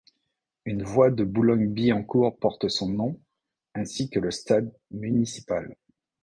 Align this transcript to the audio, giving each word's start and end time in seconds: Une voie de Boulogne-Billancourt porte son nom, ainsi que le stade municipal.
Une 0.65 0.81
voie 0.81 1.11
de 1.11 1.23
Boulogne-Billancourt 1.23 2.35
porte 2.39 2.69
son 2.69 2.89
nom, 2.89 3.21
ainsi 3.75 4.09
que 4.09 4.19
le 4.19 4.31
stade 4.31 4.73
municipal. 4.89 5.75